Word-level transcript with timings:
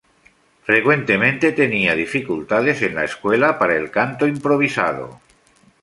Frecuentemente 0.63 1.51
tenía 1.51 1.93
dificultades 1.93 2.81
en 2.81 2.95
la 2.95 3.03
escuela 3.03 3.59
para 3.59 3.75
el 3.75 3.91
canto 3.91 4.25
improvisado. 4.27 5.21